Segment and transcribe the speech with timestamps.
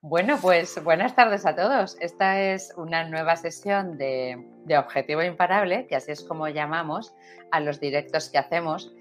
[0.00, 1.96] Bueno, pues buenas tardes a todos.
[2.00, 4.38] Esta es una nueva sesión de,
[4.78, 7.14] Objetivo Imparable, que así es como llamamos
[7.50, 8.92] a los directos que hacemos.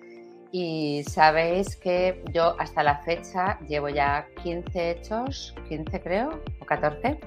[0.52, 7.20] Y sabéis que yo hasta la fecha llevo ya 15 hechos, 15 creo, o 14.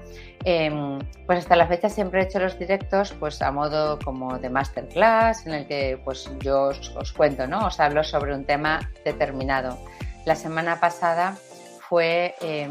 [0.43, 4.49] Em, pues hasta la fecha siempre he hecho los directos pues a modo como de
[4.49, 7.67] masterclass, en el que pues yo os, cuento, ¿no?
[7.67, 9.77] Os hablo sobre un tema determinado.
[10.25, 11.37] La semana pasada
[11.79, 12.35] fue...
[12.41, 12.69] Em,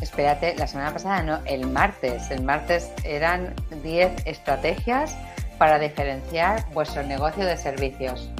[0.00, 2.30] espérate, la semana pasada no, el martes.
[2.30, 5.16] El martes eran 10 estrategias
[5.58, 8.30] para diferenciar vuestro negocio de servicios.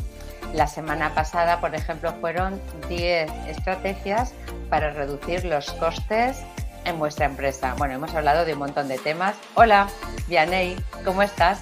[0.55, 4.33] La semana pasada, por ejemplo, fueron 10 estrategias
[4.69, 6.39] para reducir los costes
[6.85, 7.75] en vuestra empresa.
[7.77, 9.37] Bueno, hemos hablado de un montón de temas.
[9.55, 9.89] Hola,
[10.29, 11.61] Vianey, ¿cómo estás?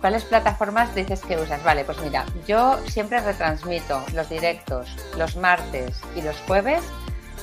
[0.00, 1.62] ¿Cuáles plataformas dices que usas?
[1.62, 6.82] Vale, pues mira, yo siempre retransmito los directos los martes y los jueves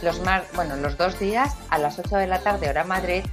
[0.02, 0.22] los,
[0.54, 3.24] bueno, los dos días a las 8 de la tarde hora Madrid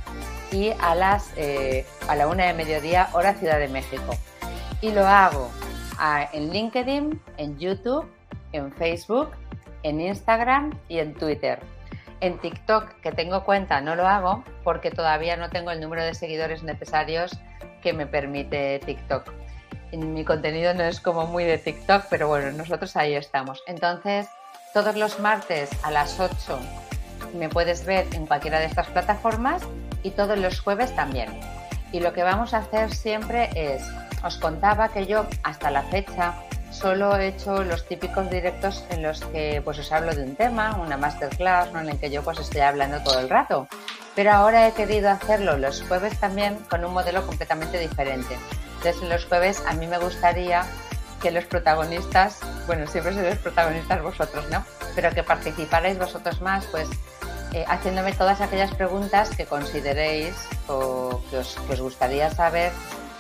[0.51, 4.17] y a, las, eh, a la 1 de mediodía hora Ciudad de México.
[4.81, 5.51] Y lo hago
[6.33, 8.11] en LinkedIn, en YouTube,
[8.53, 9.31] en Facebook,
[9.83, 11.61] en Instagram y en Twitter.
[12.21, 16.15] En TikTok, que tengo cuenta, no lo hago porque todavía no tengo el número de
[16.15, 17.37] seguidores necesarios
[17.83, 19.31] que me permite TikTok.
[19.93, 23.63] Mi contenido no es como muy de TikTok, pero bueno, nosotros ahí estamos.
[23.67, 24.27] Entonces,
[24.75, 26.59] todos los martes a las 8
[27.35, 29.63] me puedes ver en cualquiera de estas plataformas
[30.03, 31.29] y todos los jueves también.
[31.93, 33.83] Y lo que vamos a hacer siempre es,
[34.25, 36.35] os contaba que yo hasta la fecha
[36.73, 40.77] solo he hecho los típicos directos en los que pues os hablo de un tema,
[40.77, 43.69] una masterclass, en el que yo pues estoy hablando todo el rato.
[44.17, 48.37] Pero ahora he querido hacerlo los jueves también con un modelo completamente diferente.
[48.79, 50.65] Entonces los jueves a mí me gustaría
[51.25, 54.63] que los protagonistas, bueno, siempre sois protagonistas vosotros, ¿no?
[54.95, 56.87] Pero que participarais vosotros más, pues
[57.55, 60.37] eh, haciéndome todas aquellas preguntas que consideréis
[60.69, 62.73] o que os, gustaría saber,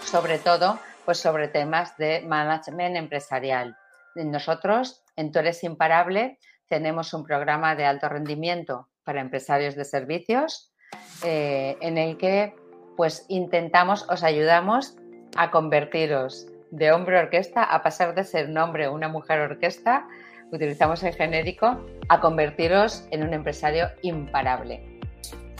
[0.04, 3.74] sobre todo, pues sobre temas de management empresarial.
[4.16, 10.74] Nosotros, en Tú eres imparable, tenemos un programa de alto rendimiento para empresarios de servicios
[11.22, 12.54] eh, en el que
[12.98, 14.94] pues intentamos, os ayudamos
[15.36, 20.06] a convertiros de hombre orquesta a pasar de ser un hombre o una mujer orquesta,
[20.50, 24.82] utilizamos el genérico, a convertiros en un empresario imparable.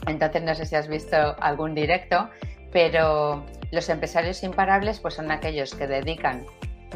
[0.07, 2.29] Entonces no sé si has visto algún directo,
[2.73, 6.45] pero los empresarios imparables pues son aquellos que dedican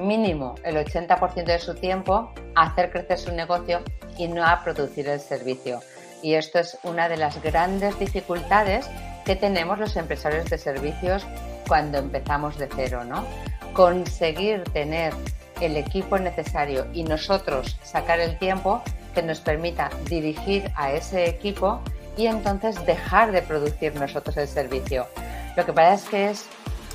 [0.00, 3.82] mínimo el 80% de su tiempo a hacer crecer su negocio
[4.16, 5.80] y no a producir el servicio.
[6.22, 8.90] Y esto es una de las grandes dificultades
[9.24, 11.24] que tenemos los empresarios de servicios
[11.68, 13.24] cuando empezamos de cero, ¿no?
[13.78, 15.14] Conseguir tener
[15.60, 18.82] el equipo necesario y nosotros sacar el tiempo
[19.14, 21.80] que nos permita dirigir a ese equipo
[22.16, 25.06] y entonces dejar de producir nosotros el servicio.
[25.56, 26.46] Lo que pasa es que es,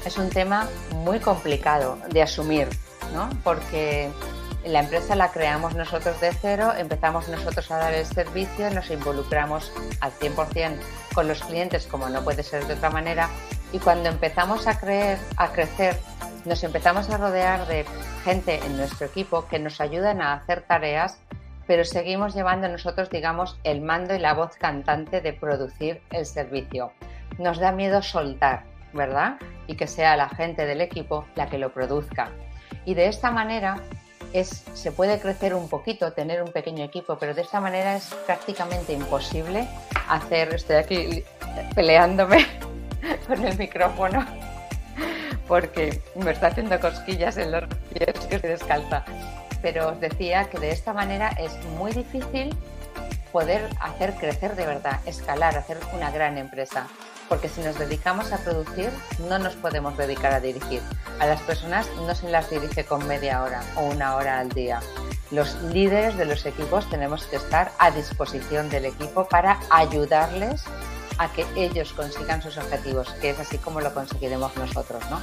[0.05, 0.67] es un tema
[1.05, 2.67] muy complicado de asumir,
[3.13, 3.29] ¿no?
[3.45, 4.09] porque
[4.65, 9.71] la empresa la creamos nosotros de cero, empezamos nosotros a dar el servicio, nos involucramos
[10.01, 10.75] al 100%
[11.13, 13.29] con los clientes como no puede ser de otra manera
[13.71, 15.97] y cuando empezamos a, creer, a crecer
[16.45, 17.85] nos empezamos a rodear de
[18.23, 21.19] gente en nuestro equipo que nos ayudan a hacer tareas,
[21.67, 26.91] pero seguimos llevando nosotros, digamos, el mando y la voz cantante de producir el servicio.
[27.37, 29.37] Nos da miedo soltar, ¿verdad?
[29.67, 32.29] Y que sea la gente del equipo la que lo produzca.
[32.85, 33.77] Y de esta manera
[34.33, 38.13] es, se puede crecer un poquito, tener un pequeño equipo, pero de esta manera es
[38.25, 39.67] prácticamente imposible
[40.09, 41.23] hacer, estoy aquí
[41.75, 42.45] peleándome
[43.27, 44.52] con el micrófono
[45.47, 49.03] porque me está haciendo cosquillas en los pies que estoy descalza.
[49.61, 52.55] Pero os decía que de esta manera es muy difícil
[53.31, 56.87] poder hacer crecer de verdad, escalar, hacer una gran empresa.
[57.29, 58.89] Porque si nos dedicamos a producir,
[59.27, 60.81] no nos podemos dedicar a dirigir.
[61.19, 64.81] A las personas no se las dirige con media hora o una hora al día.
[65.31, 70.63] Los líderes de los equipos tenemos que estar a disposición del equipo para ayudarles
[71.18, 75.19] a que ellos consigan sus objetivos, que es así como lo conseguiremos nosotros, ¿no?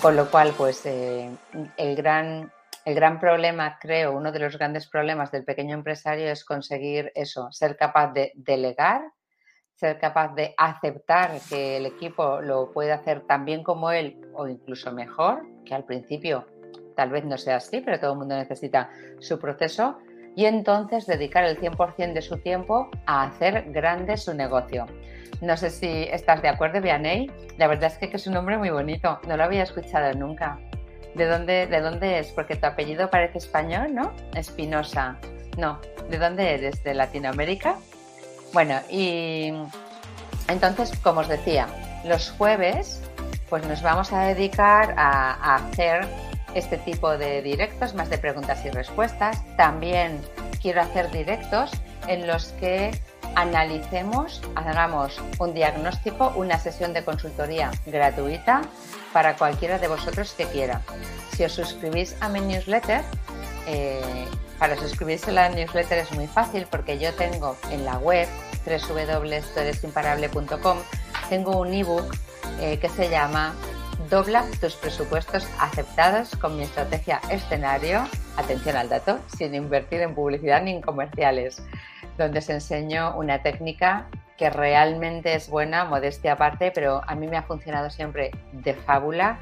[0.00, 1.30] Con lo cual, pues eh,
[1.76, 2.52] el, gran,
[2.84, 7.50] el gran problema, creo, uno de los grandes problemas del pequeño empresario es conseguir eso,
[7.52, 9.02] ser capaz de delegar,
[9.74, 14.46] ser capaz de aceptar que el equipo lo puede hacer tan bien como él o
[14.46, 16.46] incluso mejor, que al principio
[16.94, 19.98] tal vez no sea así, pero todo el mundo necesita su proceso,
[20.36, 24.86] y entonces dedicar el 100% de su tiempo a hacer grande su negocio.
[25.40, 27.30] No sé si estás de acuerdo, Vianey.
[27.58, 29.20] La verdad es que es un nombre muy bonito.
[29.26, 30.58] No lo había escuchado nunca.
[31.14, 32.28] ¿De dónde, ¿De dónde es?
[32.28, 34.12] Porque tu apellido parece español, ¿no?
[34.34, 35.16] Espinosa.
[35.58, 35.80] No.
[36.08, 36.82] ¿De dónde eres?
[36.82, 37.76] ¿De Latinoamérica?
[38.52, 39.52] Bueno, y
[40.48, 41.66] entonces, como os decía,
[42.04, 43.02] los jueves
[43.48, 46.06] pues nos vamos a dedicar a, hacer
[46.54, 49.42] este tipo de directos, más de preguntas y respuestas.
[49.56, 50.20] También
[50.60, 51.70] quiero hacer directos
[52.08, 52.98] en los que
[53.34, 58.62] analicemos, hagamos un diagnóstico, una sesión de consultoría gratuita
[59.12, 60.82] para cualquiera de vosotros que quiera.
[61.34, 63.02] Si os suscribís a mi newsletter,
[63.66, 64.26] eh,
[64.58, 68.28] para suscribirse a la newsletter es muy fácil porque yo tengo en la web
[68.64, 70.78] www.toeresimparable.com
[71.28, 72.04] tengo un ebook
[72.60, 73.54] eh, que se llama
[74.14, 78.06] Dobla tus presupuestos aceptados con mi estrategia escenario,
[78.36, 81.60] atención al dato, sin invertir en publicidad ni en comerciales,
[82.16, 84.06] donde os enseño una técnica
[84.38, 89.40] que realmente es buena, modestia aparte, pero a mí me ha funcionado siempre de fábula.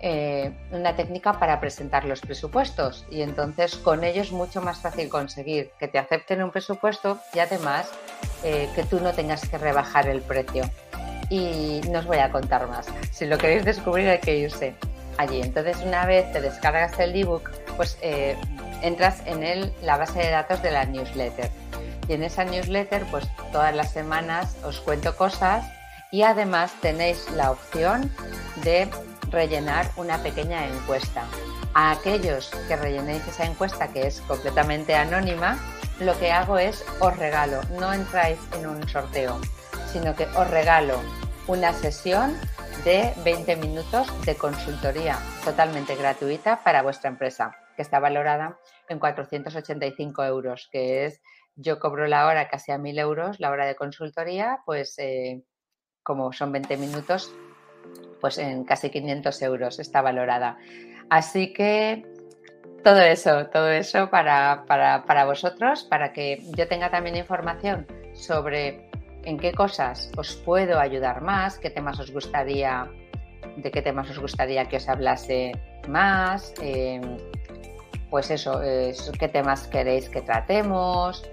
[0.00, 5.10] Eh, una técnica para presentar los presupuestos y entonces con ello es mucho más fácil
[5.10, 7.92] conseguir que te acepten un presupuesto y además
[8.44, 10.64] eh, que tú no tengas que rebajar el precio
[11.30, 12.86] y no os voy a contar más.
[13.10, 14.74] Si lo queréis descubrir hay que irse
[15.18, 15.40] allí.
[15.40, 18.36] Entonces una vez te descargas el ebook, pues eh,
[18.82, 21.50] entras en el, la base de datos de la newsletter.
[22.08, 25.64] Y en esa newsletter, pues todas las semanas os cuento cosas
[26.10, 28.10] y además tenéis la opción
[28.62, 28.88] de
[29.30, 31.24] rellenar una pequeña encuesta.
[31.74, 35.58] A aquellos que rellenéis esa encuesta que es completamente anónima,
[35.98, 39.40] lo que hago es os regalo, no entráis en un sorteo,
[39.94, 41.00] sino que os regalo
[41.46, 42.36] una sesión
[42.84, 48.58] de 20 minutos de consultoría totalmente gratuita para vuestra empresa, que está valorada
[48.88, 51.22] en 485 euros, que es,
[51.54, 55.44] yo cobro la hora casi a 1.000 euros, la hora de consultoría, pues eh,
[56.02, 57.32] como son 20 minutos,
[58.20, 60.58] pues en casi 500 euros está valorada.
[61.08, 62.04] Así que
[62.82, 68.83] todo eso, todo eso para, para, para vosotros, para que yo tenga también información sobre
[69.24, 72.90] en qué cosas os puedo ayudar más, qué temas os gustaría,
[73.56, 75.52] de qué temas os gustaría que os hablase
[75.88, 77.18] más, em,
[78.10, 78.60] pues eso,
[79.18, 81.24] qué temas queréis que tratemos,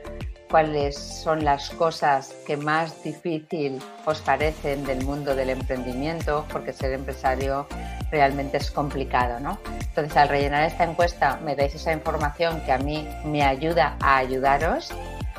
[0.51, 6.93] cuáles son las cosas que más difícil os parecen del mundo del emprendimiento, porque ser
[6.93, 7.67] empresario
[8.11, 9.57] realmente es complicado, ¿no?
[9.79, 14.17] Entonces, al rellenar esta encuesta me dais esa información que a mí me ayuda a
[14.17, 14.91] ayudaros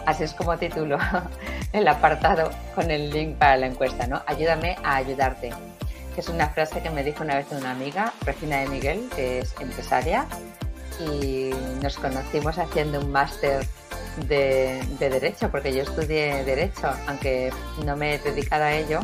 [0.07, 0.99] Así es como titulo
[1.73, 4.23] el apartado con el link para la encuesta, ¿no?
[4.27, 5.51] Ayúdame a ayudarte.
[6.15, 9.39] Que es una frase que me dijo una vez una amiga, Regina de Miguel, que
[9.39, 10.27] es empresaria,
[11.01, 11.51] y
[11.83, 13.67] nos conocimos haciendo un máster
[14.29, 17.51] de, Derecho, porque yo estudié Derecho, aunque
[17.85, 19.01] no me he dedicado a ello,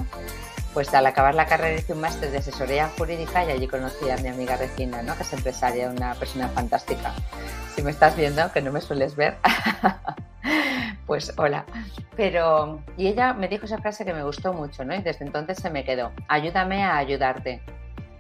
[0.75, 4.17] pues al acabar la carrera hice un máster de asesoría jurídica y allí conocí a
[4.19, 5.17] mi amiga Regina, ¿no?
[5.17, 7.15] que es empresaria, una persona fantástica.
[7.75, 9.37] Si me estás viendo, que no me sueles ver,
[11.07, 11.65] pues hola.
[12.17, 14.95] Pero, y ella me dijo esa frase que me gustó mucho, ¿no?
[14.95, 17.61] Y desde entonces se me quedó, ayúdame a ayudarte.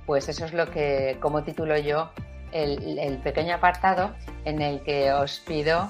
[0.06, 2.10] Pues eso es lo que, como titulo yo,
[2.52, 4.12] el, pequeño apartado
[4.44, 5.88] en el que os pido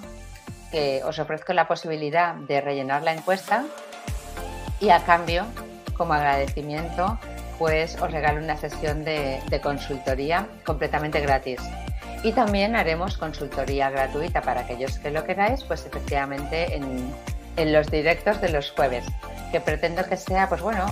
[0.72, 3.64] que os ofrezco la posibilidad de rellenar la encuesta
[4.80, 5.46] y a cambio,
[5.96, 7.18] como agradecimiento,
[7.58, 11.60] pues os regalo una sesión de consultoría completamente gratis.
[12.22, 18.40] Y también haremos consultoría gratuita para aquellos que lo queráis, pues efectivamente en, los directos
[18.40, 19.04] de los jueves,
[19.50, 20.86] que pretendo que sea, pues bueno,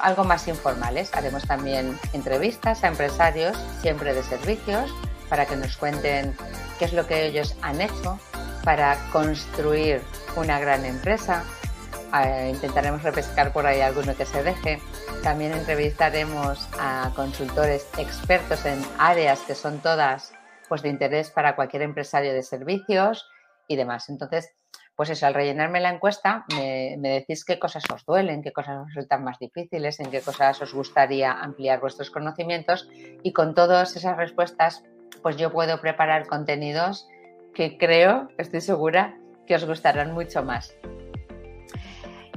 [0.00, 1.14] algo más informales.
[1.14, 4.92] Haremos también entrevistas a empresarios, siempre de servicios,
[5.28, 6.36] para que nos cuenten
[6.78, 8.18] qué es lo que ellos han hecho
[8.64, 10.02] para construir
[10.36, 11.44] una gran empresa,
[12.48, 14.80] intentaremos repescar por ahí alguno que se deje.
[15.22, 20.32] También entrevistaremos a consultores expertos en áreas que son todas
[20.68, 23.28] pues, de interés para cualquier empresario de servicios
[23.68, 24.08] y demás.
[24.08, 24.52] Entonces,
[24.96, 28.80] pues eso, al rellenarme la encuesta me, me, decís qué cosas os duelen, qué cosas
[28.80, 32.88] os resultan más difíciles, en qué cosas os gustaría ampliar vuestros conocimientos
[33.22, 34.84] y con todas esas respuestas
[35.22, 37.08] pues yo puedo preparar contenidos
[37.54, 40.74] que creo, estoy segura, que os gustarán mucho más.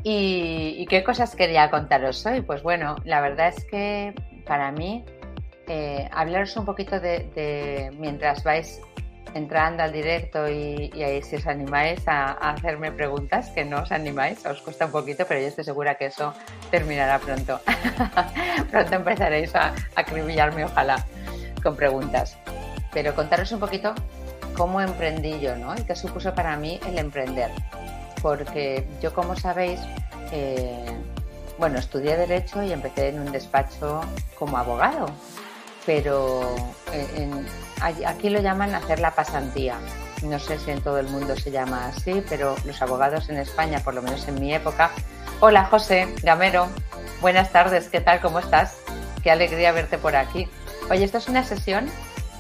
[0.10, 2.40] ¿Y, qué cosas quería contaros hoy?
[2.40, 5.04] Pues bueno, la verdad es que para mí
[5.68, 8.80] eh, hablaros un poquito de, mientras vais
[9.34, 14.62] entrando al directo y, si os animáis a, hacerme preguntas, que no os animáis, os
[14.62, 16.34] cuesta un poquito, pero yo estoy segura que eso
[16.72, 17.60] terminará pronto.
[18.72, 21.06] pronto empezaréis a, acribillarme, ojalá,
[21.62, 22.38] con preguntas.
[22.94, 23.94] Pero contaros un poquito
[24.56, 25.76] cómo emprendí yo, ¿no?
[25.76, 27.52] Y qué supuso para mí el emprender
[28.22, 29.80] porque yo, como sabéis,
[30.32, 30.86] eh,
[31.58, 34.02] bueno, estudié Derecho y empecé en un despacho
[34.38, 35.08] como abogado,
[35.86, 36.56] pero
[36.92, 37.30] eh,
[38.06, 39.78] aquí lo llaman hacer la pasantía.
[40.24, 43.80] no sé si en todo el mundo se llama así, pero los abogados en España,
[43.84, 44.92] por lo menos en mi época.
[45.40, 46.68] Hola José Gamero,
[47.22, 48.20] buenas tardes, ¿qué tal?
[48.22, 48.80] ¿Cómo estás?
[49.24, 50.48] Qué alegría verte por aquí.
[50.90, 51.90] Oye, esto es una sesión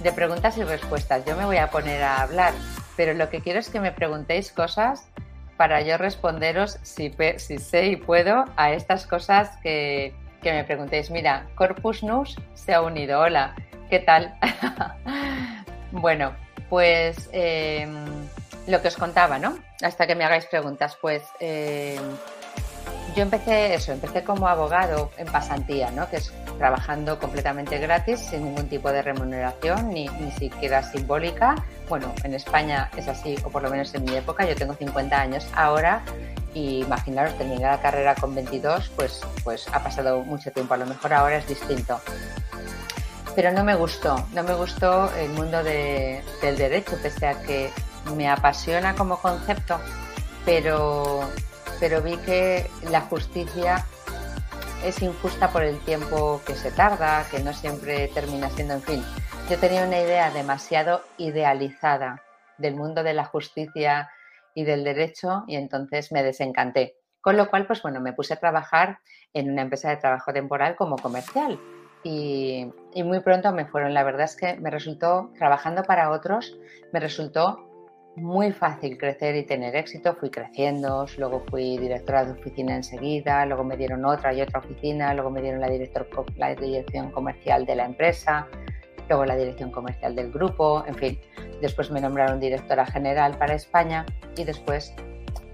[0.01, 1.25] de preguntas y respuestas.
[1.25, 2.53] Yo me voy a poner a hablar,
[2.95, 5.05] pero lo que quiero es que me preguntéis cosas
[5.57, 7.11] para yo responderos si,
[7.57, 11.09] sé y puedo a estas cosas que, que me preguntéis.
[11.09, 13.19] Mira, Corpus Nus se ha unido.
[13.19, 13.55] Hola,
[13.89, 14.35] ¿qué tal?
[15.91, 16.33] bueno,
[16.69, 17.95] pues em,
[18.67, 19.57] lo que os contaba, ¿no?
[19.81, 22.01] Hasta que me hagáis preguntas, pues em,
[23.15, 26.09] yo empecé eso, empecé como abogado en pasantía, ¿no?
[26.09, 31.55] Que es trabajando completamente gratis, sin ningún tipo de remuneración, ni, ni siquiera simbólica.
[31.89, 35.19] Bueno, en España es así, o por lo menos en mi época, yo tengo 50
[35.19, 36.03] años ahora
[36.53, 40.85] y imaginaros, terminé la carrera con 22, pues, pues ha pasado mucho tiempo, a lo
[40.85, 42.01] mejor ahora es distinto
[43.37, 47.69] pero no me gustó, no me gustó el mundo del derecho, pese a que
[48.15, 49.79] me apasiona como concepto,
[50.43, 51.19] pero,
[51.79, 53.85] pero vi que la justicia
[54.83, 59.03] es injusta por el tiempo que se tarda, que no siempre termina siendo, en fin,
[59.49, 62.21] yo tenía una idea demasiado idealizada
[62.57, 64.09] del mundo de la justicia
[64.53, 66.97] y del derecho y entonces me desencanté.
[67.21, 68.99] Con lo cual, pues bueno, me puse a trabajar
[69.33, 71.59] en una empresa de trabajo temporal como comercial
[72.03, 72.71] y,
[73.03, 73.93] muy pronto me fueron.
[73.93, 76.57] La verdad es que me resultó, trabajando para otros,
[76.91, 77.66] me resultó
[78.17, 80.15] muy fácil crecer y tener éxito.
[80.15, 85.13] Fui creciendo, luego fui directora de oficina enseguida, luego me dieron otra y otra oficina,
[85.13, 88.47] luego me dieron la, director, la dirección comercial de la empresa,
[89.07, 91.19] luego la dirección comercial del grupo, en fin.
[91.61, 94.05] Después me nombraron directora general para España
[94.35, 94.93] y después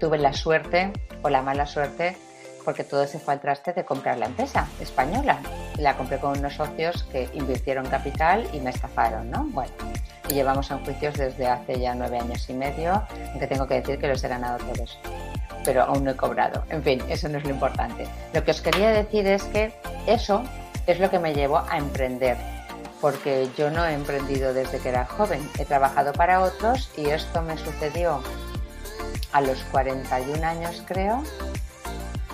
[0.00, 0.92] tuve la suerte
[1.22, 2.16] o la mala suerte
[2.64, 5.38] porque todo se fue al traste de comprar la empresa española.
[5.78, 9.44] La compré con unos socios que invirtieron capital y me estafaron, ¿no?
[9.50, 9.72] Bueno,
[10.28, 13.98] y llevamos en juicios desde hace ya nueve años y medio, aunque tengo que decir
[13.98, 14.98] que los he ganado todos,
[15.64, 16.64] pero aún no he cobrado.
[16.70, 18.06] En fin, eso no es lo importante.
[18.32, 19.72] Lo que os quería decir es que
[20.06, 20.42] eso
[20.86, 22.36] es lo que me llevó a emprender,
[23.00, 27.42] porque yo no he emprendido desde que era joven, he trabajado para otros y esto
[27.42, 28.22] me sucedió
[29.32, 31.22] a los 41 años creo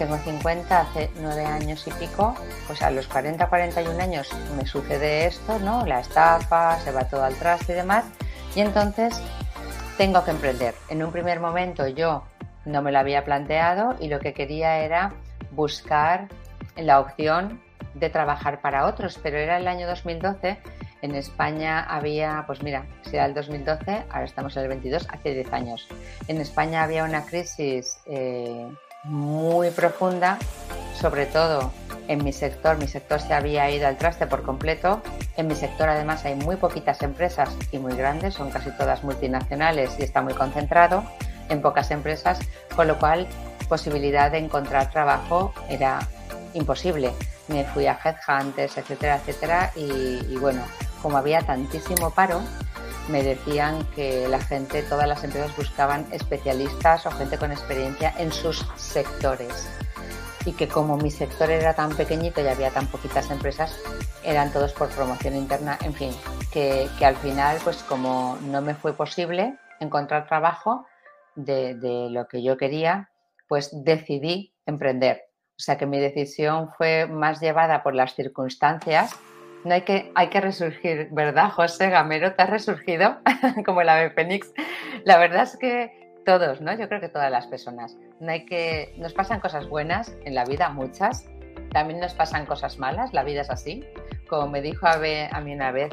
[0.00, 2.34] tengo 50, hace 9 años y pico,
[2.66, 5.84] pues a los 40, 41 años me sucede esto, ¿no?
[5.84, 8.06] La estafa, se va todo al traste y demás,
[8.56, 9.20] y entonces
[9.98, 10.74] tengo que emprender.
[10.88, 12.24] En un primer momento yo
[12.64, 15.12] no me lo había planteado y lo que quería era
[15.50, 16.28] buscar
[16.76, 17.60] la opción
[17.92, 20.56] de trabajar para otros, pero era el año 2012.
[21.02, 25.34] En España había, pues mira, si era el 2012, ahora estamos en el 22, hace
[25.34, 25.88] 10 años.
[26.26, 28.66] En España había una crisis eh,
[29.04, 30.38] muy profunda,
[31.00, 31.72] sobre todo
[32.08, 32.78] en mi sector.
[32.78, 35.02] Mi sector se había ido al traste por completo.
[35.36, 39.98] En mi sector además hay muy poquitas empresas y muy grandes, son casi todas multinacionales
[39.98, 41.04] y está muy concentrado
[41.48, 42.38] en pocas empresas,
[42.76, 43.26] con lo cual
[43.68, 46.00] posibilidad de encontrar trabajo era
[46.54, 47.12] imposible.
[47.48, 50.62] Me fui a headhunters, etcétera, etcétera, y, y bueno,
[51.02, 52.40] como había tantísimo paro,
[53.10, 58.32] me decían que la gente, todas las empresas buscaban especialistas o gente con experiencia en
[58.32, 59.68] sus sectores.
[60.46, 63.78] Y que como mi sector era tan pequeñito y había tan poquitas empresas,
[64.24, 66.12] eran todos por promoción interna, en fin,
[66.52, 70.86] que, al final, pues como no me fue posible encontrar trabajo
[71.34, 73.10] de, de lo que yo quería,
[73.48, 75.24] pues decidí emprender.
[75.58, 79.14] O sea que mi decisión fue más llevada por las circunstancias
[79.64, 82.34] no hay que, hay que resurgir, ¿verdad, José Gamero?
[82.34, 83.18] ¿Te has resurgido
[83.64, 84.52] como el ave fénix?
[85.04, 86.72] La verdad es que todos, ¿no?
[86.76, 87.96] Yo creo que todas las personas.
[88.20, 91.26] No hay que, nos pasan cosas buenas en la vida, muchas.
[91.72, 93.84] También nos pasan cosas malas, la vida es así.
[94.28, 95.90] Como me dijo a, mí una vez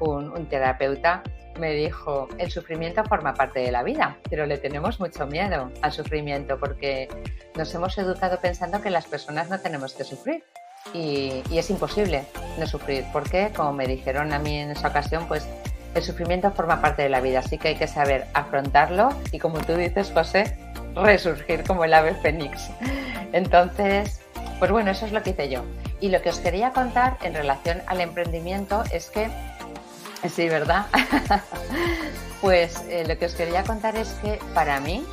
[0.00, 1.22] un, un terapeuta,
[1.58, 5.92] me dijo, el sufrimiento forma parte de la vida, pero le tenemos mucho miedo al
[5.92, 7.08] sufrimiento porque
[7.56, 10.42] nos hemos educado pensando que las personas no tenemos que sufrir
[10.92, 12.26] y, es imposible
[12.58, 15.46] no sufrir, porque como me dijeron a mí en esa ocasión, pues
[15.94, 19.58] el sufrimiento forma parte de la vida, así que hay que saber afrontarlo y como
[19.60, 20.56] tú dices, José,
[20.94, 22.70] resurgir como el ave fénix.
[23.32, 24.20] Entonces,
[24.58, 25.64] pues bueno, eso es lo que hice yo.
[26.00, 29.28] Y lo que os quería contar en relación al emprendimiento es que,
[30.28, 30.86] sí, ¿verdad?
[32.40, 35.04] pues eh, lo que os quería contar es que para mí,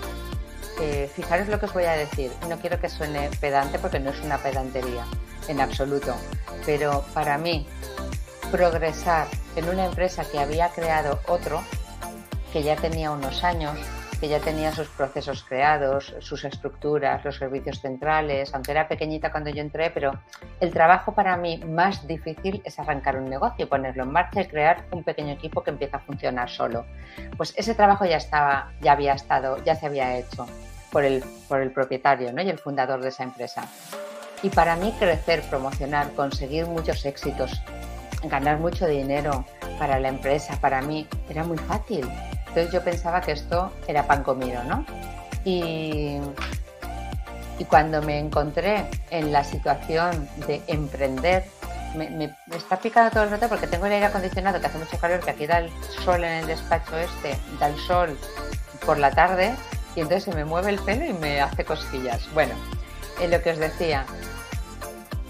[0.82, 4.10] eh, fijaros lo que os voy a decir, no quiero que suene pedante porque no
[4.10, 5.06] es una pedantería,
[5.48, 6.15] en absoluto.
[6.65, 7.67] Pero para mí,
[8.51, 11.62] progresar en una empresa que había creado otro,
[12.51, 13.77] que ya tenía unos años,
[14.21, 19.50] que ya tenía sus procesos creados, sus estructuras, los servicios centrales, aunque era pequeñita cuando
[19.50, 20.12] yo entré, pero
[20.60, 24.86] el trabajo para mí más difícil es arrancar un negocio, ponerlo en marcha y crear
[24.91, 26.86] un pequeño equipo que empieza a funcionar solo.
[27.36, 30.45] Pues ese trabajo ya estaba, ya había estado, ya se había hecho
[30.91, 32.43] por el, por el propietario ¿no?
[32.43, 33.67] y el fundador de esa empresa.
[34.43, 37.62] Y para mí crecer, promocionar, conseguir muchos éxitos,
[38.24, 39.45] ganar mucho dinero
[39.77, 42.10] para la empresa, para mí era muy fácil.
[42.48, 44.86] Entonces yo pensaba que esto era pan comido, ¿no?
[45.45, 46.17] Y,
[47.57, 51.45] y cuando me encontré en la situación de emprender,
[51.95, 55.19] me, está picando todo el rato porque tengo el aire acondicionado que hace mucho calor,
[55.19, 55.69] que aquí da el
[56.03, 58.17] sol en el despacho este, da el sol
[58.86, 59.53] por la tarde
[59.95, 62.21] y entonces se me mueve el pelo y me hace cosquillas.
[62.33, 62.53] Bueno,
[63.19, 64.05] en lo que os decía,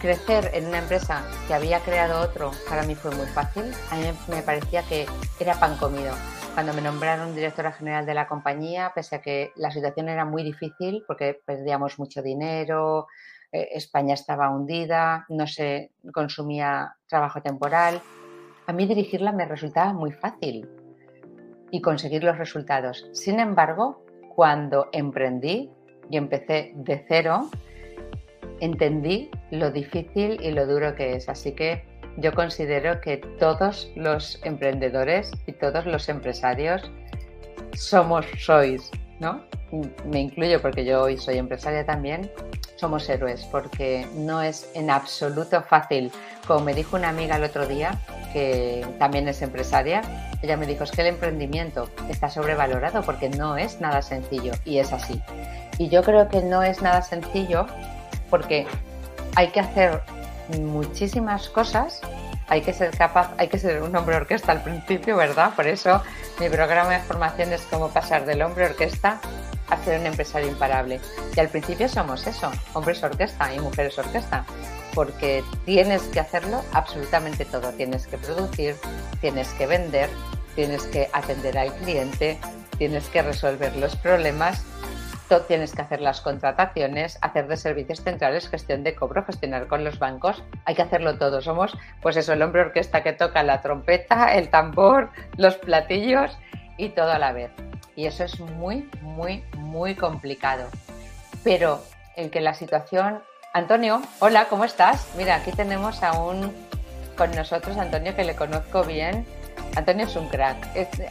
[0.01, 3.71] crecer en una empresa que había creado otro para mí fue muy fácil.
[3.91, 5.05] A mí me parecía que
[5.39, 6.13] era pan comido.
[6.55, 10.43] Cuando me nombraron directora general de la compañía, pese a que la situación era muy
[10.43, 13.07] difícil porque perdíamos mucho dinero,
[13.51, 18.01] eh, España estaba hundida, no se consumía trabajo temporal,
[18.65, 20.67] a mí dirigirla me resultaba muy fácil
[21.69, 23.07] y conseguir los resultados.
[23.13, 24.03] Sin embargo,
[24.35, 25.69] cuando emprendí
[26.09, 27.49] y empecé de cero,
[28.61, 31.27] entendí lo difícil y lo duro que es.
[31.27, 31.83] Así que
[32.17, 36.89] yo considero que todos los emprendedores y todos los empresarios
[37.73, 38.89] somos, sois,
[39.19, 39.43] ¿no?
[40.05, 42.29] Me incluyo porque yo hoy soy empresaria también,
[42.75, 46.11] somos héroes porque no es en absoluto fácil.
[46.47, 47.99] Como me dijo una amiga el otro día,
[48.33, 50.01] que también es empresaria,
[50.41, 54.79] ella me dijo, es que el emprendimiento está sobrevalorado porque no es nada sencillo y
[54.79, 55.21] es así.
[55.77, 57.67] Y yo creo que no es nada sencillo
[58.31, 58.65] porque
[59.35, 60.01] hay que hacer
[60.59, 62.01] muchísimas cosas,
[62.47, 65.53] hay que ser capaz, hay que ser un hombre orquesta al principio, ¿verdad?
[65.55, 66.01] Por eso
[66.39, 69.21] mi programa de formación es cómo pasar del hombre orquesta
[69.69, 70.99] a ser un empresario imparable.
[71.35, 74.45] Y al principio somos eso, hombres orquesta y mujeres orquesta,
[74.93, 77.71] porque tienes que hacerlo absolutamente todo.
[77.71, 78.75] Tienes que producir,
[79.21, 80.09] tienes que vender,
[80.55, 82.37] tienes que atender al cliente,
[82.77, 84.65] tienes que resolver los problemas
[85.39, 89.97] tienes que hacer las contrataciones, hacer de servicios centrales, gestión de cobro, gestionar con los
[89.97, 90.43] bancos.
[90.65, 91.41] Hay que hacerlo todo.
[91.41, 96.37] Somos, pues eso, el hombre orquesta que toca la trompeta, el tambor, los platillos
[96.77, 97.51] y todo a la vez.
[97.95, 100.67] Y eso es muy, muy, muy complicado.
[101.43, 101.81] Pero
[102.17, 103.21] el que la situación...
[103.53, 105.09] Antonio, hola, ¿cómo estás?
[105.17, 106.53] Mira, aquí tenemos a un
[107.17, 109.25] con nosotros, Antonio, que le conozco bien
[109.75, 110.57] Antonio es un crack.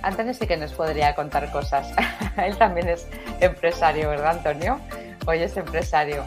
[0.03, 1.92] Antonio sí que nos podría contar cosas.
[2.37, 3.07] Él también es
[3.40, 4.81] empresario, ¿verdad, Antonio?
[5.27, 6.25] Hoy es empresario.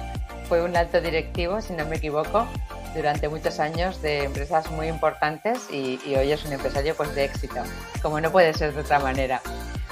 [0.48, 2.48] Fue un alto directivo, si no me equivoco,
[2.96, 7.64] durante muchos años de empresas muy importantes y, hoy es un empresario pues, de éxito,
[8.02, 9.42] como no puede ser de otra manera.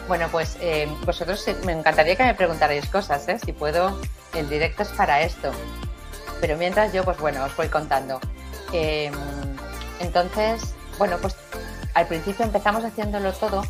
[0.08, 3.40] Bueno, pues eh, vosotros me encantaría que me preguntarais cosas, ¿eh?
[3.40, 4.00] si puedo,
[4.36, 5.52] el directo es para esto.
[6.42, 8.20] Pero mientras yo, pues bueno, os voy contando.
[8.74, 9.14] Em,
[10.00, 11.36] entonces, bueno, pues
[11.94, 13.64] al principio empezamos haciéndolo todo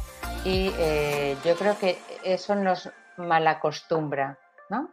[0.43, 4.37] y eh, yo creo que eso nos malacostumbra,
[4.69, 4.89] ¿no?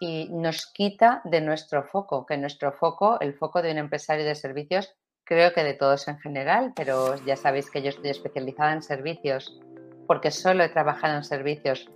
[0.00, 4.34] Y nos quita de nuestro foco, que nuestro foco, el foco de un empresario de
[4.34, 8.82] servicios, creo que de todos en general, pero ya sabéis que yo estoy especializada en
[8.82, 9.58] servicios
[10.06, 11.88] porque solo he trabajado en servicios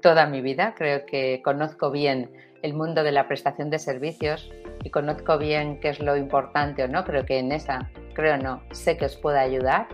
[0.00, 2.30] toda mi vida, creo que conozco bien
[2.62, 4.48] el mundo de la prestación de servicios
[4.84, 8.62] y conozco bien qué es lo importante o no, creo que en esa, creo no,
[8.72, 9.88] sé que os puede ayudar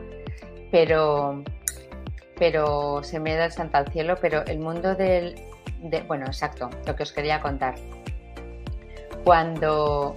[0.75, 1.45] pero,
[2.37, 5.41] pero se me da el santo al cielo, pero el mundo del,
[6.09, 7.77] bueno, exacto, lo que os quería contar.
[9.23, 10.17] Cuando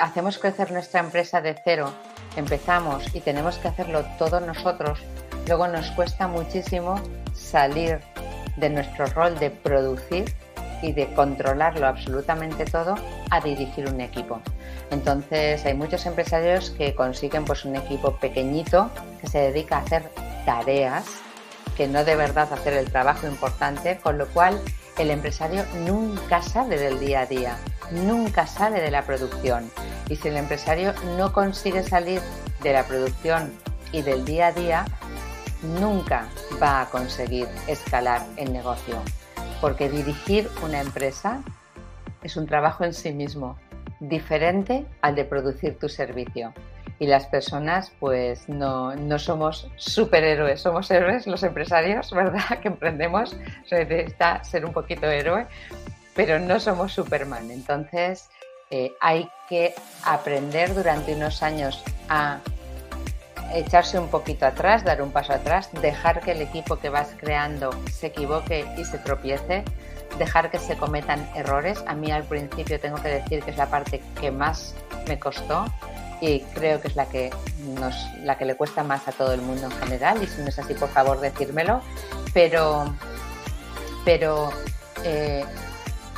[0.00, 1.92] hacemos crecer nuestra empresa de cero,
[2.36, 5.00] empezamos y tenemos que hacerlo todos nosotros,
[5.48, 6.94] luego nos cuesta muchísimo
[7.34, 7.98] salir
[8.56, 10.36] de nuestro rol de producir
[10.82, 12.94] y de controlarlo absolutamente todo
[13.34, 14.40] a dirigir un equipo.
[14.90, 20.10] Entonces hay muchos empresarios que consiguen pues un equipo pequeñito que se dedica a hacer
[20.44, 21.04] tareas,
[21.76, 24.60] que no de verdad hacer el trabajo importante, con lo cual
[24.98, 27.58] el empresario nunca sale del día a día,
[27.90, 29.70] nunca sale de la producción.
[30.08, 32.20] Y si el empresario no consigue salir
[32.62, 33.52] de la producción
[33.90, 34.84] y del día a día,
[35.80, 36.28] nunca
[36.62, 39.02] va a conseguir escalar el negocio.
[39.60, 41.40] Porque dirigir una empresa
[42.24, 43.56] es un trabajo en sí mismo,
[44.00, 46.52] diferente al de producir tu servicio.
[46.98, 52.58] Y las personas, pues no, no somos superhéroes, somos héroes los empresarios, ¿verdad?
[52.60, 55.46] Que emprendemos, se necesita ser un poquito héroe,
[56.14, 57.50] pero no somos Superman.
[57.50, 58.30] Entonces,
[58.70, 62.40] eh, hay que aprender durante unos años a
[63.52, 67.70] echarse un poquito atrás, dar un paso atrás, dejar que el equipo que vas creando
[67.90, 69.64] se equivoque y se tropiece,
[70.18, 71.82] dejar que se cometan errores.
[71.86, 74.74] A mí al principio tengo que decir que es la parte que más
[75.08, 75.66] me costó
[76.20, 77.30] y creo que es la que
[77.78, 80.48] nos, la que le cuesta más a todo el mundo en general y si no
[80.48, 81.82] es así por favor decírmelo
[82.32, 82.94] pero
[84.04, 84.50] pero
[85.02, 85.44] eh,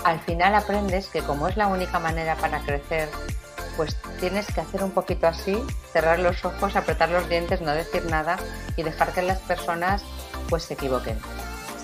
[0.05, 3.09] al final aprendes que como es la única manera para crecer
[3.77, 5.61] pues tienes que hacer un poquito así
[5.93, 8.37] cerrar los ojos apretar los dientes no decir nada
[8.77, 10.05] y dejar que las personas
[10.49, 11.19] pues se equivoquen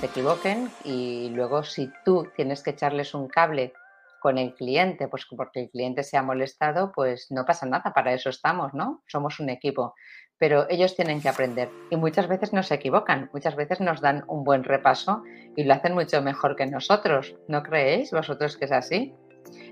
[0.03, 3.73] se equivoquen y luego si tú tienes que echarles un cable
[4.19, 8.13] con el cliente, pues porque el cliente se ha molestado, pues no pasa nada, para
[8.13, 9.05] eso estamos, ¿no?
[9.07, 9.95] Somos un equipo,
[10.39, 14.25] pero ellos tienen que aprender y muchas veces no se equivocan, muchas veces nos dan
[14.27, 15.23] un buen repaso
[15.55, 19.15] y lo hacen mucho mejor que nosotros, ¿no creéis vosotros que es así?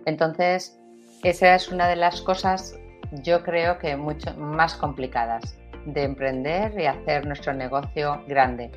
[0.06, 0.78] Entonces,
[1.24, 2.78] esa es una de las cosas,
[3.24, 8.70] yo creo que mucho más complicadas de emprender y hacer nuestro negocio grande.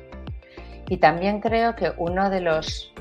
[0.88, 2.92] Y también creo que uno de los,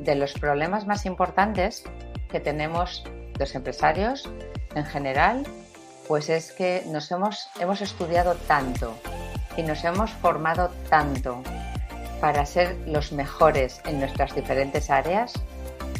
[0.00, 1.84] de los problemas más importantes
[2.30, 3.04] que tenemos
[3.38, 4.30] los empresarios
[4.74, 5.46] en general,
[6.08, 8.94] pues es que nos hemos, hemos estudiado tanto
[9.56, 11.42] y nos hemos formado tanto
[12.20, 15.34] para ser los mejores en nuestras diferentes áreas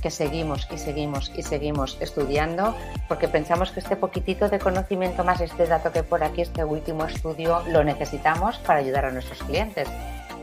[0.03, 2.77] que seguimos y seguimos y seguimos estudiando
[3.09, 7.05] porque pensamos que este poquitito de conocimiento más, este dato que por aquí, este último
[7.05, 9.89] estudio, lo necesitamos para ayudar a nuestros clientes.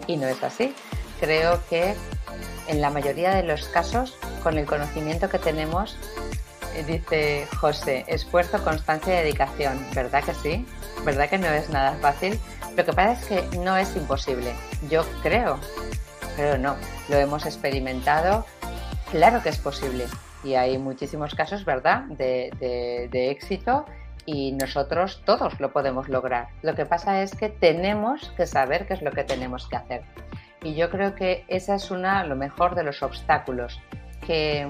[0.09, 0.73] Y no es así.
[1.19, 1.93] Creo que
[2.67, 5.97] en la mayoría de los casos con el conocimiento que tenemos,
[6.73, 9.85] eh, dice José, esfuerzo, constancia y dedicación.
[9.93, 10.65] ¿Verdad que sí?
[11.05, 12.39] ¿Verdad que no es nada fácil?
[12.75, 14.51] Lo que pasa es que no es imposible.
[14.89, 15.59] Yo creo,
[16.35, 16.75] pero no,
[17.07, 18.47] lo hemos experimentado.
[19.11, 20.07] Claro que es posible.
[20.43, 22.49] Y hay muchísimos casos, ¿verdad?, de,
[23.11, 23.85] de éxito
[24.25, 26.49] y nosotros todos lo podemos lograr.
[26.61, 30.03] Lo que pasa es que tenemos que saber qué es lo que tenemos que hacer.
[30.61, 33.79] Y yo creo que esa es una, lo mejor de los obstáculos,
[34.25, 34.67] que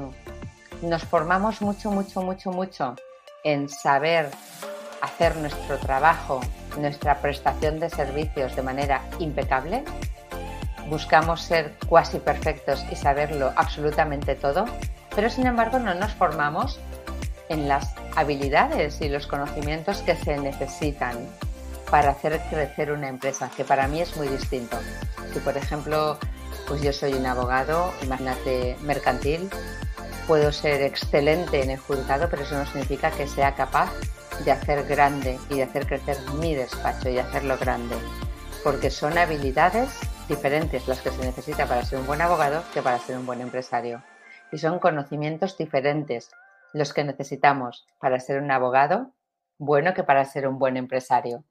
[0.82, 2.96] nos formamos mucho, mucho, mucho, mucho
[3.44, 4.30] en saber
[5.02, 6.42] hacer nuestro trabajo,
[6.78, 9.84] nuestra prestación de servicios de manera impecable.
[10.88, 14.66] Buscamos ser cuasi perfectos y saberlo absolutamente todo,
[15.16, 16.80] pero sin embargo no nos formamos
[17.48, 21.18] en las habilidades y los conocimientos que se necesitan
[21.90, 24.78] para hacer crecer una empresa, que para mí es muy distinto.
[25.34, 26.18] Si por ejemplo
[26.68, 27.92] pues yo soy un abogado,
[28.84, 29.50] mercantil,
[30.28, 33.92] puedo ser excelente en el juzgado, pero eso no significa que sea capaz
[34.46, 37.96] de hacer grande y de hacer crecer mi despacho y hacerlo grande,
[38.64, 39.90] porque son habilidades
[40.28, 43.42] diferentes las que se necesita para ser un buen abogado que para ser un buen
[43.42, 44.04] empresario.
[44.52, 46.30] Y son conocimientos diferentes
[46.74, 49.14] los que necesitamos para ser un abogado
[49.58, 51.44] bueno que para ser un buen empresario.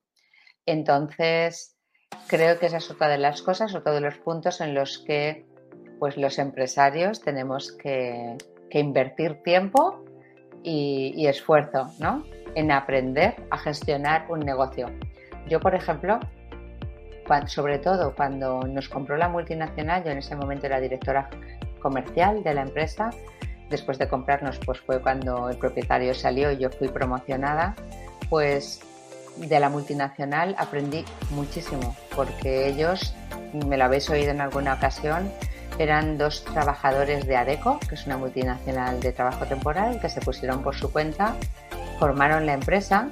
[0.65, 1.79] Entonces,
[2.27, 5.47] Creo que esa es otra de las cosas, otro de los puntos en los que
[5.99, 8.37] pues, los empresarios tenemos que,
[8.71, 10.05] invertir tiempo
[10.63, 12.23] y, esfuerzo ¿no?
[12.55, 14.91] en aprender a gestionar un negocio.
[15.49, 16.21] Yo, por ejemplo,
[17.47, 21.31] sobre todo cuando nos compró la multinacional, yo en ese momento era directora
[21.81, 23.09] comercial de la empresa,
[23.71, 27.75] después de comprarnos pues fue cuando el propietario salió y yo fui promocionada,
[28.29, 28.81] pues
[29.37, 33.15] de la multinacional aprendí muchísimo, porque ellos,
[33.53, 35.31] me lo habéis oído en alguna ocasión,
[35.79, 40.63] eran dos trabajadores de ADECO, que es una multinacional de trabajo temporal, que se pusieron
[40.63, 41.37] por su cuenta,
[41.99, 43.11] formaron la empresa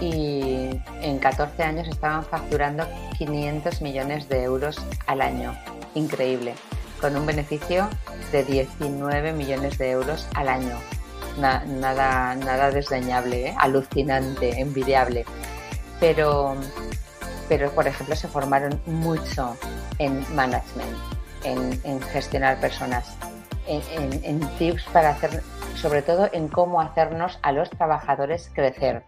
[0.00, 0.70] y
[1.02, 2.86] en 14 años estaban facturando
[3.18, 5.54] 500 millones de euros al año.
[5.94, 6.54] Increíble,
[7.00, 7.88] con un beneficio
[8.32, 10.76] de 19 millones de euros al año.
[11.38, 13.54] nada, nada desdeñable, ¿eh?
[13.58, 15.24] alucinante, envidiable
[16.00, 16.56] pero,
[17.48, 19.56] pero por ejemplo se formaron mucho
[19.98, 20.96] en management,
[21.44, 23.16] en, gestionar personas,
[23.66, 25.42] en, tips para hacer,
[25.74, 29.04] sobre todo en cómo hacernos a los trabajadores crecer.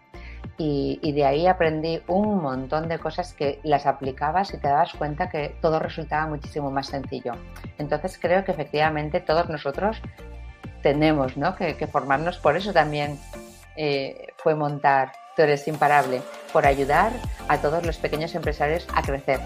[0.62, 5.30] Y, de ahí aprendí un montón de cosas que las aplicabas y te dabas cuenta
[5.30, 7.32] que todo resultaba muchísimo más sencillo.
[7.78, 10.02] Entonces creo que efectivamente todos nosotros
[10.82, 13.18] tenemos que, formarnos, por eso también
[13.74, 16.20] eh, fue montar Tú eres imparable
[16.52, 17.12] por ayudar
[17.48, 19.40] a todos los pequeños empresarios a crecer.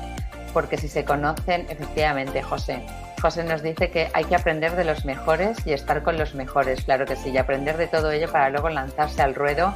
[0.53, 2.85] Porque si se conocen, efectivamente, José.
[3.22, 6.85] José nos dice que hay que aprender de los mejores y estar con los mejores,
[6.85, 9.74] claro que sí, y aprender de todo ello para luego lanzarse al ruedo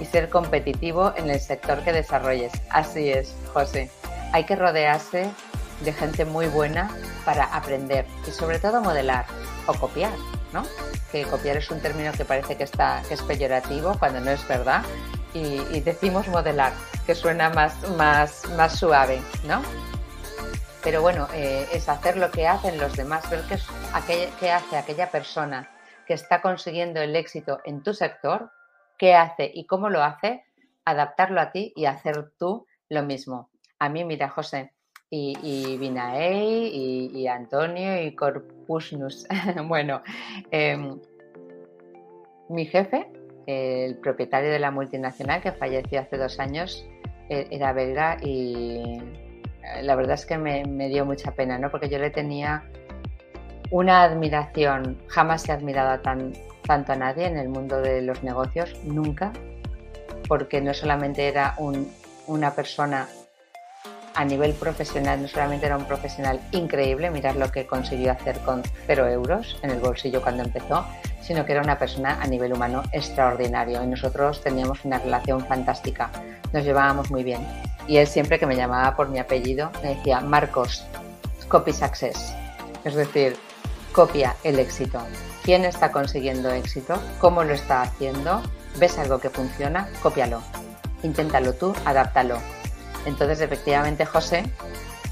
[0.00, 2.52] y ser competitivo en el sector que desarrolles.
[2.70, 3.90] Así es, José.
[4.32, 5.30] Hay que rodearse
[5.80, 6.90] de gente muy buena
[7.24, 9.26] para aprender y sobre todo modelar
[9.66, 10.12] o copiar,
[10.52, 10.62] ¿no?
[11.12, 14.46] Que copiar es un término que parece que está que es peyorativo cuando no es
[14.46, 14.82] verdad
[15.32, 16.72] y, decimos modelar.
[17.06, 19.62] que suena más, más, más suave, ¿no?
[20.82, 25.10] Pero bueno, eh, es hacer lo que hacen los demás, ver qué, qué hace aquella
[25.10, 25.68] persona
[26.06, 28.50] que está consiguiendo el éxito en tu sector,
[29.00, 30.44] qué hace y cómo lo hace,
[30.84, 33.48] adaptarlo a ti y hacer tú lo mismo.
[33.78, 34.74] A mí, mira, José,
[35.08, 39.26] y, y Vinaei y, Antonio y Corpusnus.
[39.66, 40.02] bueno,
[40.50, 41.00] em,
[42.50, 43.10] mi jefe,
[43.46, 46.86] el propietario de la multinacional que falleció hace dos años,
[47.30, 49.00] e, era belga y
[49.62, 51.70] eh, la verdad es que me, dio mucha pena, ¿no?
[51.70, 52.70] Porque yo le tenía
[53.70, 56.32] una admiración, jamás he admirado tan,
[56.66, 59.32] tanto a nadie en el mundo de los negocios, nunca,
[60.28, 61.56] porque no solamente era
[62.26, 63.08] una persona
[64.14, 68.62] a nivel profesional, no solamente era un profesional increíble, mirar lo que consiguió hacer con
[68.86, 70.84] cero euros en el bolsillo cuando empezó,
[71.20, 73.82] sino que era una persona a nivel humano extraordinario.
[73.82, 76.10] Y nosotros teníamos una relación fantástica,
[76.52, 77.46] nos llevábamos muy bien.
[77.86, 80.84] Y él siempre que me llamaba por mi apellido me decía, Marcos,
[81.48, 82.34] copy success,
[82.84, 83.36] es decir,
[83.92, 85.00] copia el éxito.
[85.42, 87.00] ¿Quién está consiguiendo éxito?
[87.18, 88.42] ¿Cómo lo está haciendo?
[88.78, 89.88] ¿Ves algo que funciona?
[90.02, 90.42] Cópialo.
[91.02, 92.38] Inténtalo tú, adáptalo
[93.06, 94.44] entonces, efectivamente, José,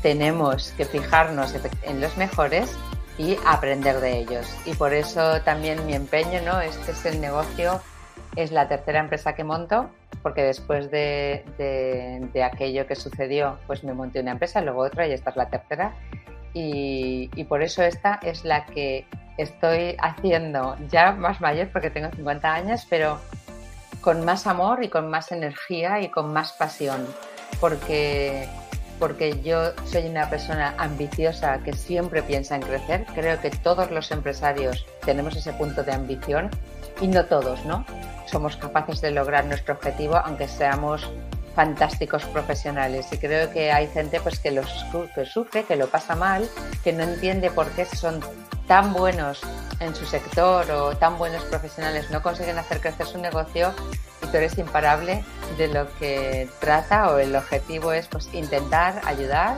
[0.03, 2.77] tenemos que fijarnos en los mejores
[3.17, 4.47] y aprender de ellos.
[4.65, 6.61] Y por eso también mi empeño, ¿no?
[6.61, 7.81] Este es el negocio,
[8.37, 9.91] es la tercera empresa que monto,
[10.23, 11.45] porque después de,
[12.45, 15.95] aquello que sucedió, pues me monté una empresa, luego otra y esta es la tercera.
[16.55, 19.07] Y, por eso esta es la que
[19.37, 23.21] estoy haciendo ya más mayor, porque tengo 50 años, pero
[24.01, 27.07] con más amor y con más energía y con más pasión
[27.61, 28.49] porque,
[28.99, 33.07] porque yo soy una persona ambiciosa que siempre piensa en crecer.
[33.15, 36.51] Creo que todos los empresarios tenemos ese punto de ambición
[37.01, 37.85] y no todos, ¿no?
[38.27, 41.11] Somos capaces de lograr nuestro objetivo aunque seamos
[41.59, 46.15] fantásticos profesionales y creo que hay gente pues que, los, que sufre, que lo pasa
[46.15, 46.49] mal,
[46.85, 48.21] que no entiende por qué son
[48.69, 49.41] tan buenos
[49.81, 53.75] en su sector o tan buenos profesionales no consiguen hacer crecer su negocio
[54.23, 55.25] y tú eres imparable
[55.57, 59.57] de lo que trata o el objetivo es pues intentar ayudar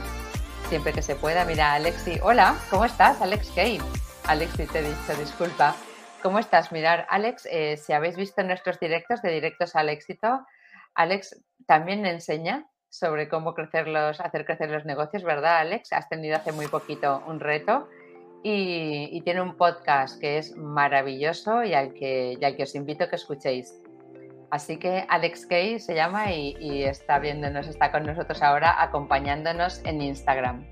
[0.71, 1.45] siempre que se pueda.
[1.45, 3.21] Mira, Alexi, hola, ¿cómo estás?
[3.21, 3.83] Alex Kane.
[4.27, 5.77] Alexi, te he dicho, disculpa.
[6.23, 6.73] ¿Cómo estás?
[6.73, 10.47] Mirar, Alex, eh, si habéis visto nuestros directos de Directos al Éxito,
[10.95, 11.37] Alex
[11.71, 15.93] también enseña sobre cómo hacer crecer los negocios, ¿verdad, Alex?
[15.93, 17.89] Has tenido hace muy poquito un reto
[18.43, 23.05] y, tiene un podcast que es maravilloso y al que, y al que os invito
[23.05, 23.81] a que escuchéis.
[24.51, 30.03] Así que Alex Kay se llama y, está viéndonos, está con nosotros ahora acompañándonos en
[30.03, 30.67] Instagram.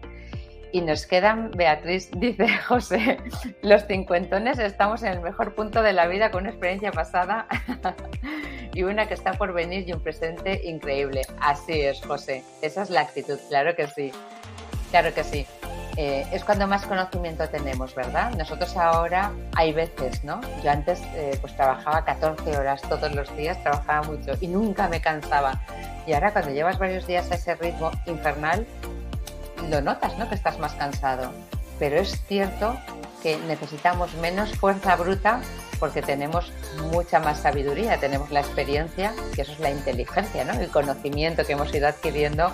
[0.72, 3.18] Y nos quedan, Beatriz dice José,
[3.62, 7.46] los cincuentones estamos en el mejor punto de la vida con una experiencia pasada
[8.74, 11.22] y una que está por venir y un presente increíble.
[11.40, 12.44] Así es, José.
[12.62, 14.12] Esa es la actitud, claro que sí.
[14.90, 15.46] Claro que sí.
[15.96, 18.32] Eh, es cuando más conocimiento tenemos, ¿verdad?
[18.36, 20.40] Nosotros ahora hay veces, ¿no?
[20.62, 25.00] Yo antes eh, pues trabajaba 14 horas todos los días, trabajaba mucho y nunca me
[25.00, 25.60] cansaba.
[26.06, 28.64] Y ahora cuando llevas varios días a ese ritmo infernal,
[29.68, 30.28] lo notas, ¿no?
[30.28, 31.32] Que estás más cansado.
[31.80, 32.76] Pero es cierto
[33.28, 35.42] que necesitamos menos fuerza bruta
[35.78, 36.50] porque tenemos
[36.90, 40.54] mucha más sabiduría, tenemos la experiencia, que eso es la inteligencia, ¿no?
[40.54, 42.50] El conocimiento que hemos ido adquiriendo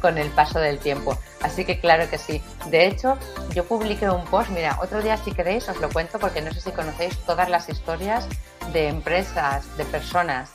[0.00, 1.16] con el paso del tiempo.
[1.42, 2.42] Así que claro que sí.
[2.70, 3.16] De hecho,
[3.54, 6.60] yo publiqué un post, mira, otro día si queréis os lo cuento porque no sé
[6.60, 8.28] si conocéis todas las historias
[8.72, 10.50] de empresas, de personas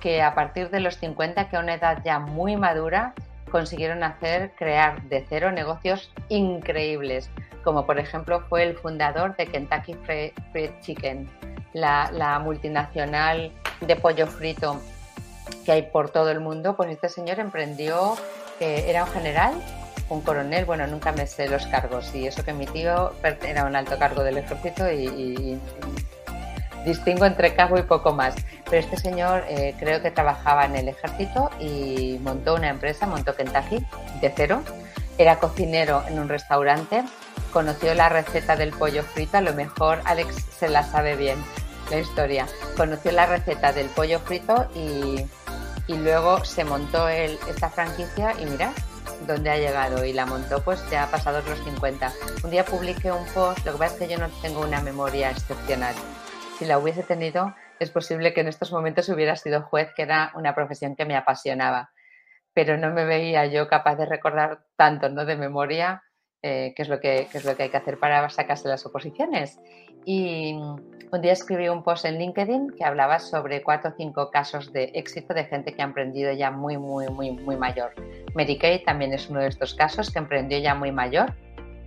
[0.00, 3.12] que a partir de los 50, que a una edad ya muy madura,
[3.50, 7.30] consiguieron hacer, crear de cero negocios increíbles,
[7.62, 11.28] como por ejemplo fue el fundador de Kentucky Fried Chicken,
[11.72, 14.80] la, multinacional de pollo frito
[15.64, 18.16] que hay por todo el mundo, pues este señor emprendió
[18.60, 19.54] era un general,
[20.08, 23.12] un coronel, bueno, nunca me sé los cargos y eso que mi tío
[23.44, 25.58] era un alto cargo del ejército y,
[26.84, 28.34] distingo entre cargo y poco más.
[28.64, 33.36] Pero este señor eh, creo que trabajaba en el ejército y montó una empresa, montó
[33.36, 33.86] Kentucky
[34.20, 34.62] de cero.
[35.16, 37.04] Era cocinero en un restaurante,
[37.52, 41.38] conoció la receta del pollo frito, a lo mejor Alex se la sabe bien
[41.90, 42.46] la historia.
[42.76, 45.26] Conoció la receta del pollo frito y
[45.86, 48.72] y luego se montó esta franquicia y mira
[49.26, 52.12] dónde ha llegado y la montó pues ya ha pasado los 50.
[52.44, 55.30] Un día publiqué un post, lo que pasa es que yo no tengo una memoria
[55.30, 55.94] excepcional.
[56.58, 60.32] Si la hubiese tenido, es posible que en estos momentos hubiera sido juez, que era
[60.34, 61.90] una profesión que me apasionaba,
[62.54, 65.24] pero no me veía yo capaz de recordar tanto, ¿no?
[65.24, 66.02] De memoria
[66.42, 68.84] eh, qué, es lo que, qué es lo que hay que hacer para sacarse las
[68.84, 69.60] oposiciones.
[70.04, 74.72] Y un día escribí un post en LinkedIn que hablaba sobre cuatro o cinco casos
[74.72, 77.94] de éxito de gente que ha emprendido ya muy, muy, muy, muy mayor.
[78.34, 81.34] Mary Kay también es uno de estos casos que emprendió ya muy mayor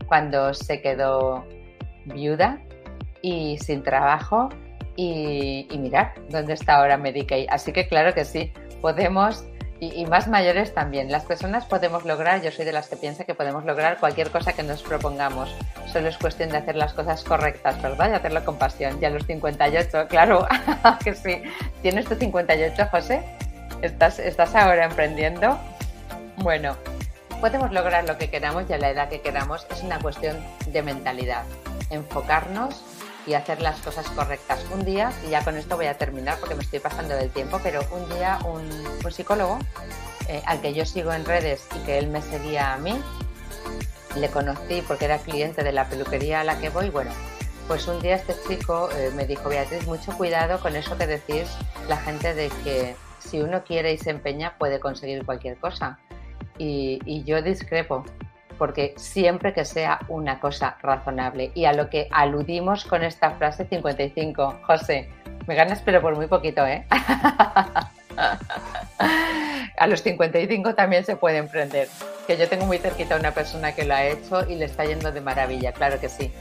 [0.07, 1.43] cuando se quedó
[2.05, 2.61] viuda
[3.21, 4.49] y sin trabajo
[4.95, 7.47] y, y mirar dónde está ahora Mary Kay.
[7.49, 9.43] Así que claro que sí, podemos
[9.79, 11.11] y, más mayores también.
[11.11, 14.53] Las personas podemos lograr, yo soy de las que piensa que podemos lograr cualquier cosa
[14.53, 15.53] que nos propongamos.
[15.91, 18.11] Solo es cuestión de hacer las cosas correctas, ¿verdad?
[18.11, 18.99] Y hacerlo con pasión.
[18.99, 20.47] Ya los 58, claro,
[21.03, 21.43] que sí.
[21.81, 23.23] ¿Tienes tu 58, José?
[23.81, 25.57] ¿Estás, ¿Estás ahora emprendiendo?
[26.38, 26.77] Bueno,
[27.41, 29.67] podemos lograr lo que queramos y a la edad que queramos.
[29.71, 31.43] Es una cuestión de mentalidad.
[31.89, 32.81] Enfocarnos
[33.25, 34.59] y hacer las cosas correctas.
[34.73, 37.59] Un día, y ya con esto voy a terminar porque me estoy pasando del tiempo,
[37.63, 39.59] pero un día un, psicólogo
[40.27, 42.99] eh, al que yo sigo en redes y que él me seguía a mí,
[44.15, 47.11] le conocí porque era cliente de la peluquería a la que voy, bueno,
[47.67, 51.49] pues un día este chico eh, me dijo, Beatriz, mucho cuidado con eso que decís
[51.88, 55.97] la gente de que si uno quiere y se empeña puede conseguir cualquier cosa.
[56.57, 58.05] Y, y yo discrepo,
[58.57, 61.51] porque siempre que sea una cosa razonable.
[61.53, 65.09] Y a lo que aludimos con esta frase 55, José,
[65.47, 66.85] me ganas pero por muy poquito, ¿eh?
[69.77, 71.87] a los 55 también se puede emprender.
[72.27, 74.85] Que yo tengo muy cerquita a una persona que lo ha hecho y le está
[74.85, 76.31] yendo de maravilla, claro que sí.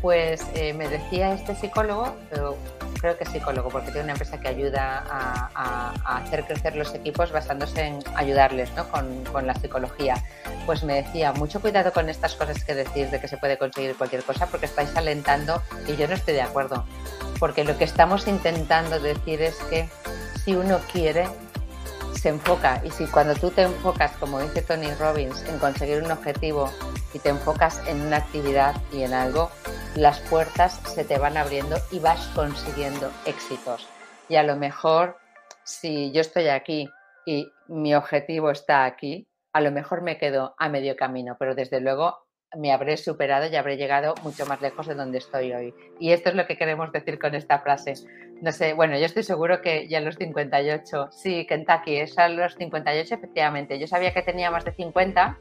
[0.00, 2.16] Pues eh, me decía este psicólogo,
[3.00, 7.82] creo que psicólogo, porque tiene una empresa que ayuda a, hacer crecer los equipos basándose
[7.82, 8.88] en ayudarles ¿no?
[8.88, 10.14] con, con, la psicología.
[10.66, 13.96] Pues me decía, mucho cuidado con estas cosas que decís de que se puede conseguir
[13.96, 16.84] cualquier cosa, porque estáis alentando y yo no estoy de acuerdo.
[17.38, 19.88] Porque lo que estamos intentando decir es que
[20.44, 21.28] si uno quiere,
[22.14, 22.80] se enfoca.
[22.84, 26.70] Y si cuando tú te enfocas, como dice Tony Robbins, en conseguir un objetivo
[27.14, 29.50] y te enfocas en una actividad y en algo,
[29.94, 33.86] las puertas se te van abriendo y vas consiguiendo éxitos.
[34.28, 35.18] Y a lo mejor,
[35.64, 36.88] si yo estoy aquí
[37.26, 41.80] y mi objetivo está aquí, a lo mejor me quedo a medio camino, pero desde
[41.80, 45.74] luego me habré superado y habré llegado mucho más lejos de donde estoy hoy.
[45.98, 47.94] Y esto es lo que queremos decir con esta frase.
[48.40, 52.28] No sé, bueno, yo estoy seguro que ya a los 58, sí, Kentucky, es a
[52.28, 53.78] los 58 efectivamente.
[53.78, 55.38] Yo sabía que tenía más de 50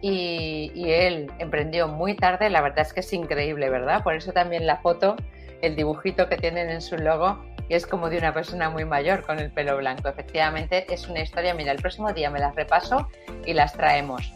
[0.00, 4.02] y, él emprendió muy tarde, la verdad es que es increíble, ¿verdad?
[4.02, 5.14] Por eso también la foto,
[5.60, 9.38] el dibujito que tienen en su logo, es como de una persona muy mayor con
[9.38, 10.08] el pelo blanco.
[10.08, 13.08] Efectivamente, es una historia, mira, el próximo día me las repaso
[13.46, 14.32] y las traemos.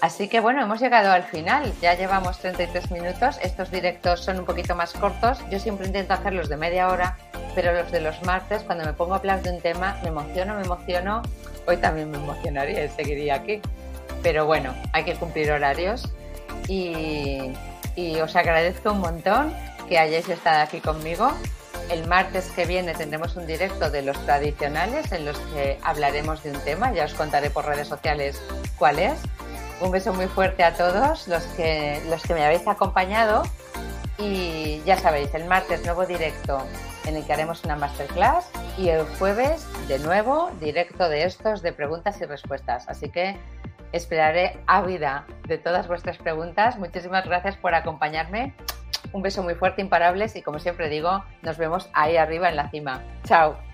[0.00, 4.44] Así que bueno, hemos llegado al final, ya llevamos 33 minutos, estos directos son un
[4.44, 7.18] poquito más cortos, yo siempre intento hacerlos de media hora,
[7.56, 10.54] pero los de los martes, cuando me pongo a hablar de un tema, me emociono,
[10.54, 11.22] me emociono,
[11.66, 13.60] hoy también me emocionaría y seguiría aquí.
[14.22, 16.08] Pero bueno, hay que cumplir horarios.
[16.68, 17.52] Y,
[18.22, 19.52] os agradezco un montón
[19.88, 21.32] que hayáis estado aquí conmigo.
[21.90, 26.52] El martes que viene tendremos un directo de los tradicionales en los que hablaremos de
[26.52, 28.40] un tema, ya os contaré por redes sociales
[28.76, 29.18] cuál es.
[29.80, 33.42] Un beso muy fuerte a todos los que, los que me habéis acompañado
[34.18, 36.60] y ya sabéis, el martes nuevo directo
[37.06, 41.72] en el que haremos una masterclass y el jueves de nuevo directo de estos de
[41.72, 42.88] preguntas y respuestas.
[42.88, 43.36] Así que
[43.92, 46.78] Esperaré ávida de todas vuestras preguntas.
[46.78, 48.54] Muchísimas gracias por acompañarme.
[49.12, 52.68] Un beso muy fuerte, imparables, y como siempre digo, nos vemos ahí arriba en la
[52.68, 53.02] cima.
[53.24, 53.67] Chao.